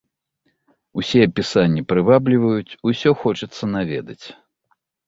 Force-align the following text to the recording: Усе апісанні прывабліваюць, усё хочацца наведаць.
Усе 1.01 1.19
апісанні 1.27 1.85
прывабліваюць, 1.91 2.77
усё 2.91 3.09
хочацца 3.27 3.63
наведаць. 3.79 4.23